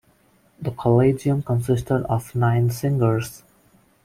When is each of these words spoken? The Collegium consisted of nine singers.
The 0.59 0.71
Collegium 0.71 1.43
consisted 1.43 2.05
of 2.09 2.33
nine 2.33 2.71
singers. 2.71 3.43